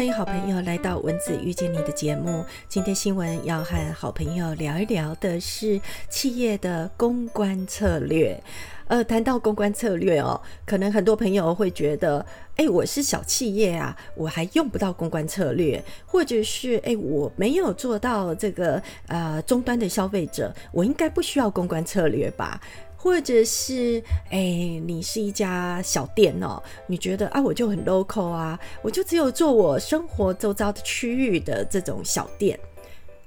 [0.00, 2.42] 欢迎好朋友来到文字遇见你的节目。
[2.70, 5.78] 今天新闻要和好朋友聊一聊的是
[6.08, 8.42] 企业的公关策略。
[8.88, 12.24] 呃，谈到公关策略哦，可能很多朋友会觉得，
[12.56, 22.58] 哎，我是小企业啊，我还用不到公关策略，或者是哎，我没有做到这个呃终端的消费者，我应该不需要公关策略吧？
[23.02, 24.38] 或者是哎，
[24.84, 32.60] 你是一家小店哦，你觉得啊，我就很 local 啊，我就只有做我生活周遭的区域的这种小店，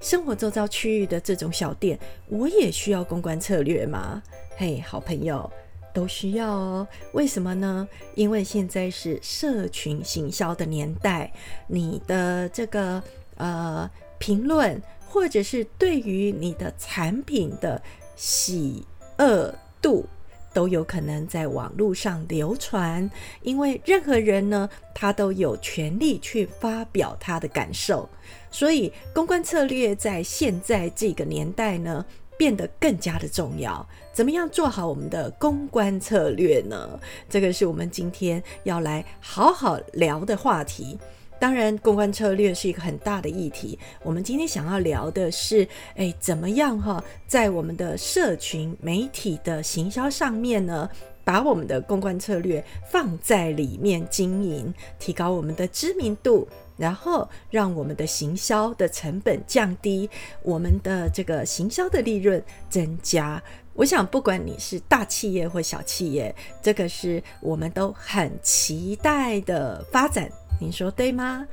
[0.00, 1.98] 生活周遭区域的这种小店，
[2.28, 4.22] 我也需要公关策略吗？
[4.56, 5.50] 嘿，好朋友
[5.92, 6.86] 都需要哦。
[7.10, 7.88] 为什么呢？
[8.14, 11.32] 因为现在是社群行销的年代，
[11.66, 13.02] 你的这个
[13.38, 17.82] 呃评论，或者是对于你的产品的
[18.14, 18.86] 喜
[19.18, 19.52] 恶
[19.84, 20.06] 度，
[20.52, 23.10] 都有可能在网络上流传。
[23.42, 28.08] 因为任何人呢，他都有权利去发表他的感受，
[28.50, 32.04] 所以公关策略在现在这个年代呢。
[32.36, 33.88] 变得更加的重要。
[34.12, 36.98] 怎么样做好我们的公关策略呢？
[37.30, 40.98] 这个是我们今天要来好好聊的话题。
[41.44, 43.78] 当然，公关策略是一个很大的议题。
[44.02, 50.88] 我们今天想要聊的是，哎，怎么样哈，在我们的社群媒体的行销上面呢，
[51.22, 56.48] 把我们的公关策略放在里面经营，提高我们的知名度。
[56.78, 60.08] 然后让我们的行销的成本降低，
[60.42, 63.40] 我们的这个行销的利润增加。
[63.74, 70.28] 我想，不管你是大企业或小企业，这个是我们都很期待的发展。
[70.60, 71.46] 您说对吗？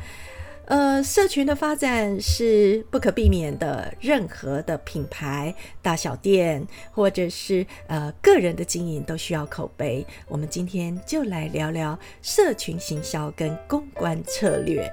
[0.66, 3.94] 呃，社群的发展是不可避免的。
[3.99, 10.05] 任何的品牌、大小店，或者是呃个人的经营，都需要口碑。
[10.29, 14.89] 我们今天就来聊聊社群行销跟公关策略。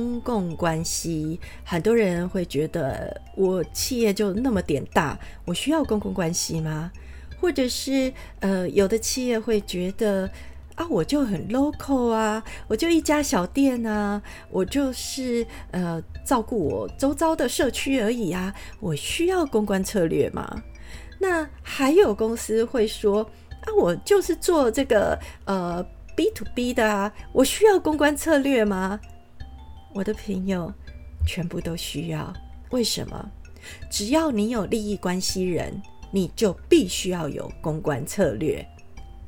[0.00, 6.90] 公共关系，很多人会觉得我企业就那么点大，我需要公共关系吗？
[7.38, 8.10] 或者是
[8.40, 10.30] 呃，有的企业会觉得
[10.74, 20.62] 啊，我就很 local 啊，我就一家小店啊，我就是呃照顾我周遭的社区而已啊，我需要公关策略吗？
[21.18, 23.22] 那还有公司会说
[23.66, 25.84] 啊，我就是做这个呃
[26.16, 28.98] B to B 的啊，我需要公关策略吗？
[29.92, 30.72] 我的朋友，
[31.26, 32.32] 全部都需要。
[32.70, 33.30] 为什么？
[33.90, 38.66] 只要你有利益关系人，你就必须要有公关策略。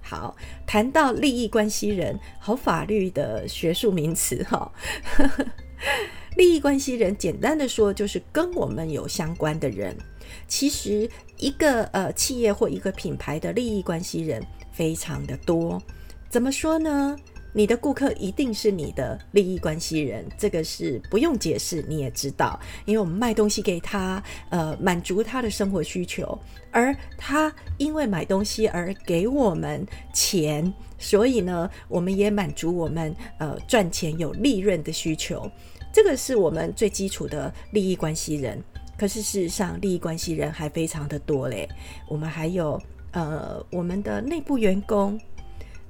[0.00, 0.37] 好，
[0.67, 4.73] 谈到利益关系人，好法律的学术名词哈。
[6.37, 9.97] 利益关系人，简单的说，就是跟我们有相关的人。
[10.49, 14.43] 其实，一个呃企业或一个品牌的利益关系人
[14.73, 15.81] 非常的多。
[16.31, 17.17] 怎么说呢？
[17.55, 26.39] 你的顾客一定是你的利益关系人，这个是不用解释，你也知道，因为我们卖东西给他，呃，满足他的生活需求，
[26.71, 35.51] 而他因为买东西而给我们钱，所以呢，我们也满足我们呃赚钱有利润的需求，
[35.93, 38.59] 这个是我们最基础的利益关系人。
[38.97, 41.69] 可是事实上，利益关系人还非常的多嘞，
[42.09, 42.81] 我们还有
[43.11, 45.21] 呃我们的内部员工。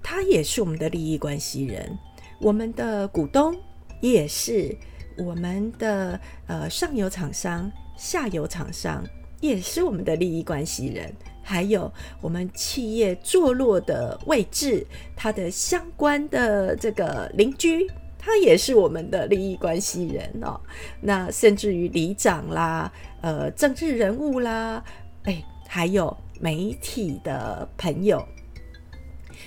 [0.02, 1.98] 他也是我们的利益关系人，
[2.40, 3.54] 我们的股东
[4.00, 4.76] 也是
[5.16, 9.04] 我们的呃上游厂商、下游厂商
[9.40, 11.90] 也是我们的利益关系人，还有
[12.20, 14.86] 我们企业坐落的位置，
[15.16, 17.86] 它的相关的这个邻居，
[18.18, 20.60] 他也是我们的利益关系人哦。
[21.00, 24.82] 那甚至于里长啦、呃政治人物啦，
[25.24, 28.24] 哎，还有媒体的朋友。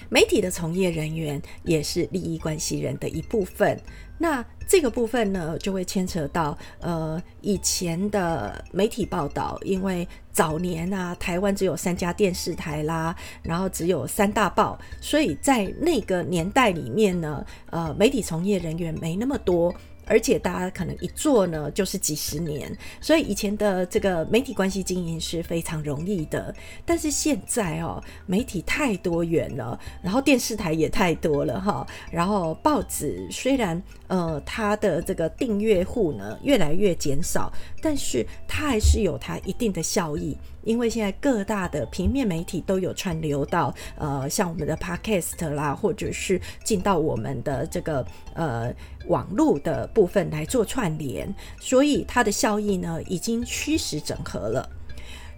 [0.10, 3.80] 媒体的从业人员也是利益关系人的一部分。
[4.18, 19.74] 那这个部分呢，就会牵扯到呃以前的媒体报道，因为早年啊，台湾只有三家电视台啦，然后只有三大报，所以在那个年代里面呢，呃，媒体从业人员没那么多。
[20.06, 22.72] 而且大家可能一做呢就是几十年，
[23.02, 26.54] 所以以前的这个媒体关系经营是非常容易的。
[26.86, 37.52] 但是现在哦，媒体太多元了，然后电视台也太多了哈，然后报纸虽然呃它的这个订阅户呢越来越减少，
[37.82, 40.38] 但是它还是有它一定的效益。
[40.64, 48.04] 因为现在各大的平面媒体都有串流到，呃，像我们的 Podcast 啦，或者是进到我们的这个
[48.34, 48.74] 呃
[49.08, 54.70] 网络的部分来做串联，所以它的效益呢已经虚实整合了。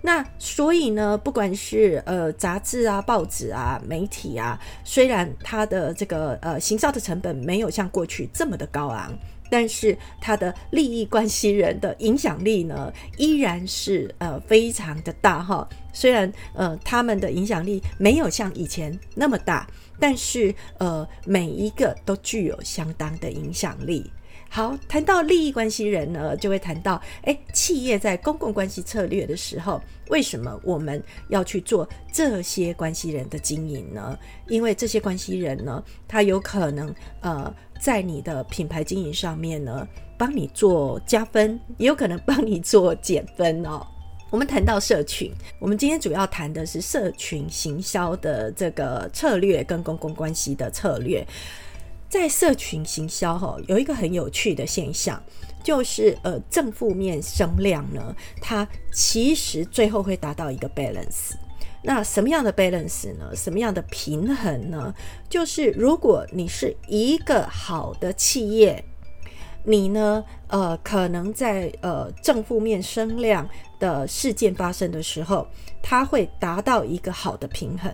[0.02, 9.18] 那所以呢，不管是呃杂志啊、报纸啊、媒体啊，虽然它的这个呃行销的成本没有像过去这么的高昂。
[9.50, 15.66] 但是他的利益关系人的影响力呢，依然是呃非常的大哈。
[15.94, 19.66] 虽然呃他们的影响力没有像以前那么大，
[20.02, 24.12] 但是呃每一个都具有相当的影响力。
[24.50, 34.18] 好，谈到利益关系人呢，就会谈到，哎，企业在公共关系策略的时候，为什么我们要去做这些关系人的经营呢？
[34.48, 43.86] 因为这些关系人呢，他有可能，呃，在你的品牌经营上面呢，帮你做加分，也有可能帮你做减分哦。
[44.30, 51.26] 我们谈到社群，我们今天主要谈的是社群行销的这个策略跟公共关系的策略。
[52.10, 55.22] 在社群行销哈，有一个很有趣的现象，
[55.64, 61.34] 就是呃正负面声量呢，它其实最后会达到一个 balance。
[61.84, 63.36] 那什么样的 balance 呢？
[63.36, 64.94] 什么样的平衡呢？
[65.30, 68.84] 就是如果你是一个好的企业，
[69.70, 73.46] 你呢呃可能在呃正负面声量
[73.80, 75.46] 的事件发生的时候，
[75.84, 77.94] 它会达到一个好的平衡。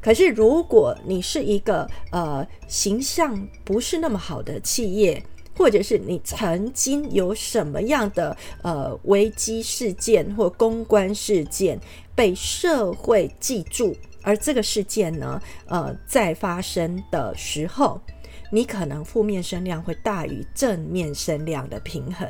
[0.00, 5.20] 可是，如果你是一个呃形象不是那么好的企业，
[5.56, 11.78] 或者是你曾经有什么样的呃危机事件或公关事件
[12.14, 18.00] 被社会记住，而这个事件呢，呃，在发生的时候，
[18.50, 22.28] 你可能负面声量会大于正面声量的平衡，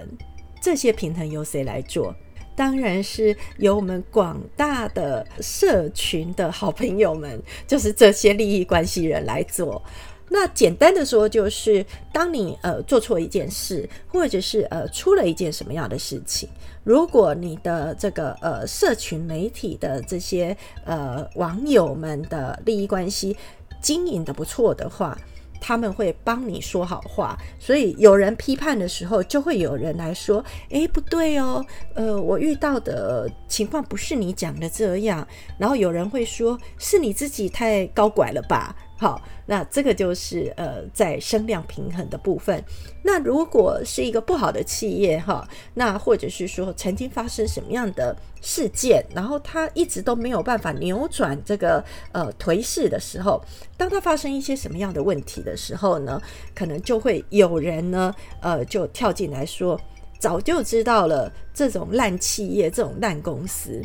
[0.61, 2.15] 这些平衡由谁来做？
[2.55, 9.83] 当然是由我们广大的社群的好朋友们，就是这些利益关系人来做。
[10.29, 16.51] 那简单的说，就是当你呃做错一件事，或者是呃出了一件什么样的事情，
[16.85, 23.35] 如果你的这个呃社群媒体的这些呃网友们的利益关系
[23.81, 25.19] 经营的不错的话。
[25.61, 31.65] 他们会帮你说好话，所以有人批判的时候，就会有人来说：“诶，不对哦，
[31.95, 35.27] 呃，我遇到的情况不是你讲的这样。”
[35.59, 42.63] 然后有人会说：“是你自己太高拐了吧？”好，那这个就是呃，在声量平衡的部分。
[43.03, 51.83] 那如果是一个不好的企业哈，那或者是说曾经发生什么样的事件，然后它一直都没有办法扭转这个
[52.13, 53.43] 呃颓势的时候，
[53.75, 56.21] 当它发生一些什么样的问题的时候呢，
[56.55, 59.81] 可能就会有人呢呃就跳进来说，
[60.19, 63.83] 早就知道了这种烂企业、这种烂公司，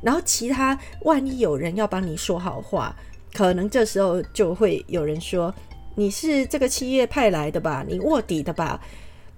[0.00, 2.94] 然后其他万一有人要帮你说好话。
[3.32, 5.54] 可能这时候就会有人说
[5.96, 7.84] ：“你是这个企业派来的吧？
[7.88, 8.80] 你卧底的吧？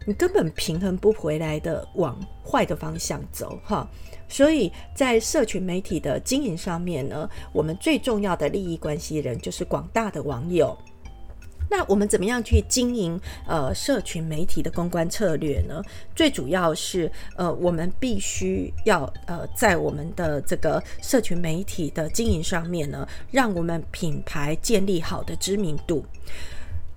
[0.06, 3.88] 你根本平衡不回来的，往坏的方向走哈。”
[4.29, 10.76] 所以在社群媒体的经营上面呢，我们最重要的利益关系人就是广大的网友。
[11.76, 15.82] 那我们怎么样去经营呃社群媒体的公关策略呢？
[16.15, 26.04] 最主要是呃我们必须要呃在我们的这个社群媒体的经营上面呢，让我们品牌建立好的知名度。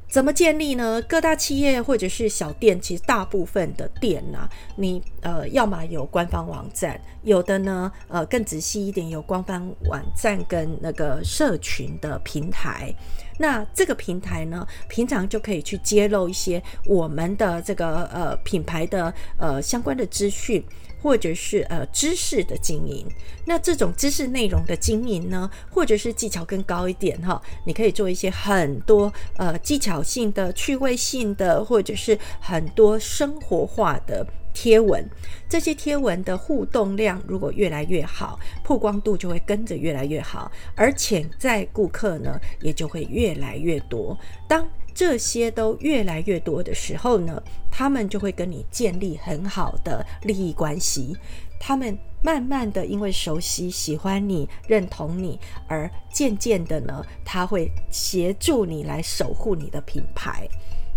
[0.10, 1.02] 怎么建立呢？
[1.02, 4.48] 各大企业或者是小店，其实大部分的店呐，
[4.78, 12.94] 你呃，要么有官方网站，有的呢，呃，更仔细一点，有官方网站跟那个社群的平台。
[13.38, 20.64] 那这个平台呢，平常就可以去揭露一些我们的这个呃品牌的呃相关的资讯。
[21.08, 23.08] 或者是呃知识的经营，
[23.46, 34.28] 那这种知识内容的经营呢，或者是技巧更高一点哈，你可以做一些很多呃技巧性的、趣味性的，或者是很多生活化的
[34.60, 35.08] 贴文。
[35.48, 44.18] 这些贴文的互动量如果越来越好，曝光度就会跟着越来越好，而潜在顾客呢也就会越来越多。
[44.48, 51.16] 当这些都越来越多的时候呢，他们就会跟你建立很好的利益关系。
[51.60, 60.48] 他们慢慢的因为熟悉、喜欢你、认同你，而渐渐的呢，他会协助你来守护你的品牌。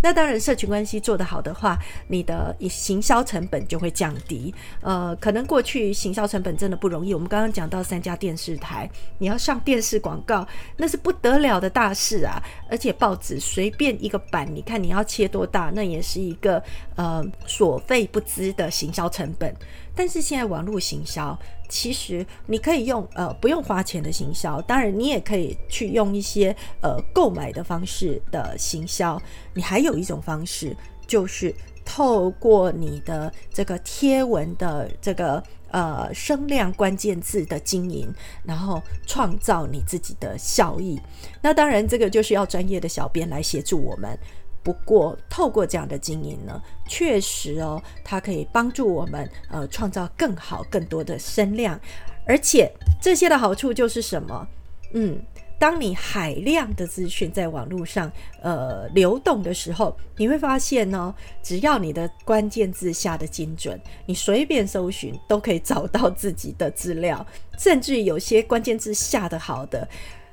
[0.02, 1.78] 那当然，社群关系做得好的话，
[2.08, 4.54] 你的行销成本就会降低。
[4.80, 7.12] 呃，可能过去行销成本真的不容易。
[7.12, 12.42] 我们刚刚讲到三家电视台，你要上电视广告，那是不得了的大事啊！
[12.70, 16.62] 而且报纸随便一个版，你看你要切多大，那也是一个
[16.96, 19.54] 呃所费不赀的行销成本。
[19.94, 21.38] 但是现在网络行销，
[21.70, 29.18] 其实你可以用呃不用花钱的行销，当然你也可以去用一些呃购买的方式的行销。
[29.54, 38.12] 你还有一种方式，就是透过你的这个贴文的这个呃声量关键字的经营，
[38.44, 41.00] 然后创造你自己的效益。
[41.40, 44.18] 那当然，这个就是要专业的小编来协助我们。
[44.62, 51.80] 不过，透过这样的经营呢，确实哦，它可以帮助我们呃创造更好、更多的声量，
[52.26, 54.46] 而且这些的好处就是什么？
[54.92, 55.18] 嗯，
[55.58, 58.10] 当你海量的资讯在网络上
[58.42, 67.26] 呃流动的时候，你会发现呢，只要你的关键字下的精准，你随便搜寻都可以找到自己的资料，
[67.58, 69.88] 甚至有些关键字下的好的。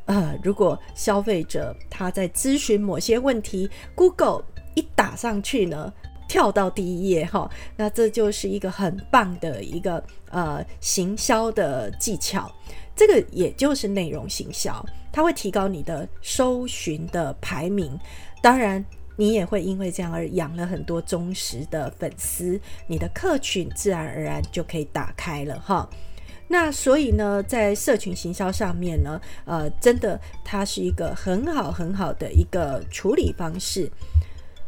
[0.07, 5.93] 呃，如果消费者他在咨询某些问题，Google 一打上去呢，
[6.27, 12.51] 跳到第一页哈，那这就是一个很棒的一个呃行销的技巧。
[12.95, 17.95] 这个也就是内容行销，它会提高你的搜寻的排名。
[18.41, 18.83] 当然，
[19.15, 25.87] 你也会因为这样而养了很多忠实的粉丝，你的客群自然而然就可以打开了哈。
[26.47, 33.91] 那所以呢，在社群行销上面呢，呃，真的它是一个很好很好的一个处理方式。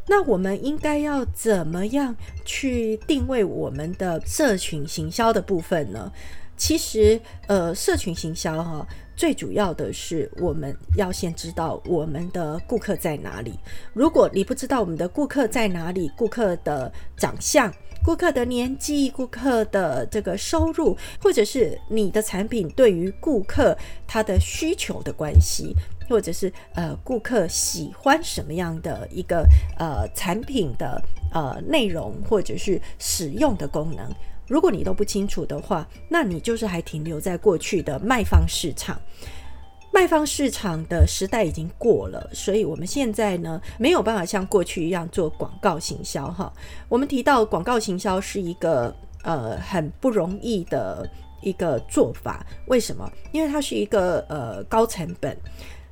[0.05, 6.12] 那我们应该要怎么样去定位我们的社群行销的部分呢？
[6.57, 13.57] 其实，呃，社群行销哈，最主要的是我们要先知道我们的顾客在哪里。
[13.93, 17.74] 如果你不知道我们的顾客在哪里，顾客的长相。
[18.03, 23.77] 顾客的年纪、顾客的这个收入，或者是你的产品对于顾客
[24.08, 25.75] 他的需求的关系，
[26.08, 29.46] 或者是呃顾客喜欢什么样的一个
[29.77, 31.00] 呃产品的
[31.34, 34.10] 呃内容，或者是使用的功能，
[34.48, 39.00] 如果你都不清楚的话，那你就是还停留在过去的卖方市场。
[39.91, 46.51] 卖方市场的时代已经过了，所以我们现在呢没有办法像过去一样做广告行销哈。
[46.88, 51.10] 我们提到广告行销是一个呃很不容易的
[51.41, 53.12] 一个做法，为什么？
[53.31, 55.36] 因为它是一个呃高成本，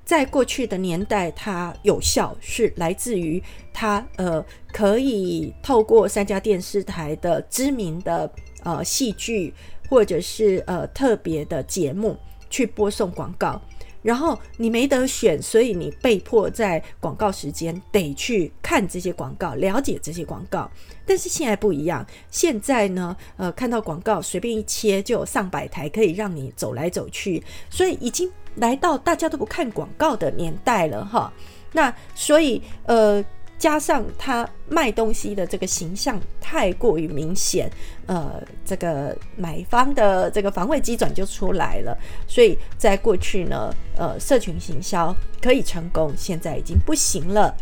[0.06, 3.42] 在过去的年代它有效是来自于
[3.74, 8.32] 它呃可以透过三家电视台的知名的
[8.64, 9.54] 呃戏剧
[9.90, 12.16] 或者是呃特别的节目
[12.50, 13.62] 去播送广告。
[14.08, 20.72] 然后你没得选，所以你被迫在广告时间得去看这些广告，了解这些广告。
[21.06, 31.34] 但是现在不一样，现在呢，呃，看到广告随便一切就有上百台可以让你走来走去，所以已经来到大家都不看广告的年代了哈。
[31.74, 33.22] 那所以呃。
[33.58, 37.70] 加上他卖东西的这个形象太过于明显，
[38.06, 41.98] 呃，这个买方的这个防卫机转就出来了。
[42.28, 47.56] 所以在过去呢，呃，社群行销可以成功，现在已经不行了。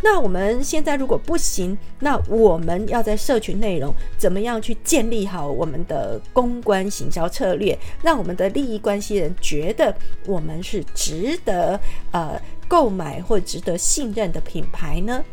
[0.00, 9.92] 那我们现在如果不行，那我们要在社群内容怎么样去建立好我们的公关行销策略，让我们的利益关系人觉得
[10.24, 11.80] 我们是值得
[12.12, 15.24] 呃购买或值得信任的品牌呢？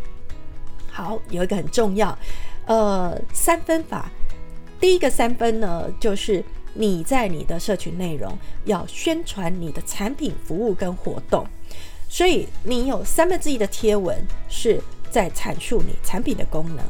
[0.95, 2.17] 好，有一个很重要，
[2.67, 4.09] 呃，三分法。
[4.79, 6.41] 第一个三分呢，就是
[6.73, 8.31] 你在你的社群内容
[8.63, 11.45] 要宣传你的产品、服务跟活动，
[12.07, 16.85] 所以你有三分之一的贴文是在阐述你产品的功能，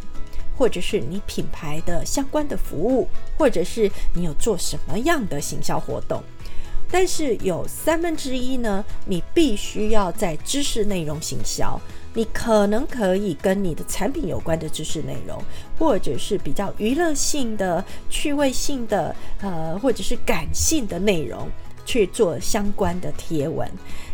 [0.55, 6.21] 或者是你品牌的相关的服务，或者是你有做什么样的行销活动。
[6.91, 11.81] 但是有三分之一呢，你必须要在知识内容行销。
[12.15, 15.39] 你可能可以跟你的产品有关的知识内容，
[15.77, 21.47] 或者是比较娱乐性的、趣味性的，呃，或者是感性的内容
[21.85, 23.69] 去做相关的贴文。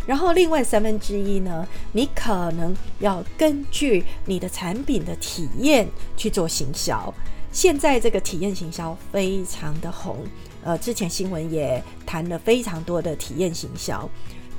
[0.07, 7.13] 然后另外三分之一呢，你可能要根据你的产品的体验去做行销。
[7.51, 10.25] 现在这个体验行销非常的红，
[10.63, 14.09] 呃，之前新闻也谈了非常多的体验行销。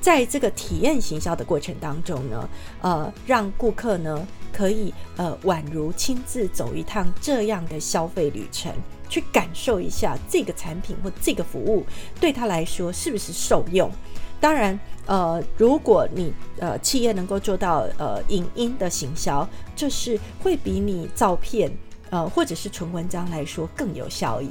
[0.03, 2.49] 在这个体验行销的过程当中呢，
[2.83, 8.73] 呃，让顾客呢可以呃宛如亲自走一趟这样的消费旅程，
[9.09, 11.87] 去感受一下这个产品或这个服务
[12.21, 13.89] 对他来说是不是受用。
[14.41, 21.71] 当然，呃，如果你呃企业能够做到呃影音的行销，这是会比你照片
[22.11, 24.51] 呃或者是纯文章来说更有效益。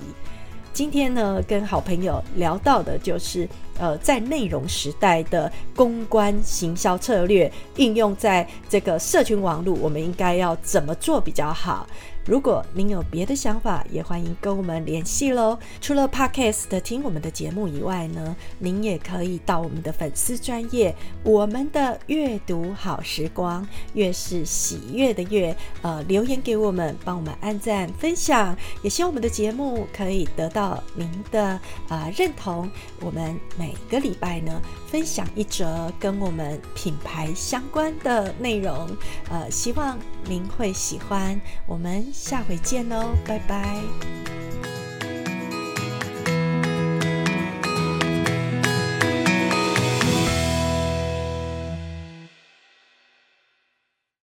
[0.74, 3.46] 今天呢，跟好朋友聊到的就是，
[3.80, 11.88] 呃，在内容时代的公关行销策略应用在这个社群网络，我们应该要怎么做比较好？
[12.24, 15.58] 如果您有别的想法，也欢迎跟我们联系喽。
[15.82, 31.60] 除了 Podcast 听我们的节目以外呢，您也可以到我们的粉丝专业，我们的阅读好时光，越是喜悦的悦，呃，留言给我们，帮我们按赞分享，也希望我们的节目可以得到您的
[31.90, 32.70] 啊认同。
[33.00, 38.90] 我们每个礼拜呢，分享一则跟我们品牌相关的内容，
[39.30, 42.04] 呃，希望您会喜欢我们。
[42.12, 43.80] 下回见喽，拜拜。